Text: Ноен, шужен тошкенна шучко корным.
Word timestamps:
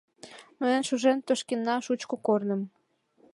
Ноен, 0.59 0.83
шужен 0.87 1.17
тошкенна 1.27 1.75
шучко 1.85 2.15
корным. 2.25 2.61